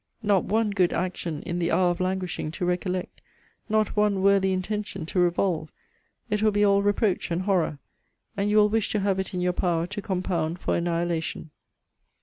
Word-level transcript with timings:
Not 0.23 0.45
one 0.45 0.71
good 0.71 0.93
action 0.93 1.43
in 1.43 1.59
the 1.59 1.71
hour 1.71 1.91
of 1.91 1.99
languishing 1.99 2.49
to 2.53 2.65
recollect, 2.65 3.21
not 3.69 3.95
one 3.95 4.23
worthy 4.23 4.51
intention 4.51 5.05
to 5.05 5.19
revolve, 5.19 5.71
it 6.27 6.41
will 6.41 6.49
be 6.49 6.63
all 6.65 6.81
reproach 6.81 7.29
and 7.29 7.43
horror; 7.43 7.77
and 8.35 8.49
you 8.49 8.57
will 8.57 8.69
wish 8.69 8.89
to 8.93 8.99
have 9.01 9.19
it 9.19 9.35
in 9.35 9.41
your 9.41 9.53
power 9.53 9.85
to 9.85 10.01
compound 10.01 10.57
for 10.59 10.75
annihilation. 10.75 11.51